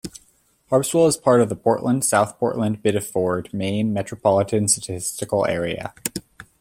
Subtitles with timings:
[0.71, 5.93] Harpswell is part of the Portland-South Portland-Biddeford, Maine Metropolitan Statistical Area.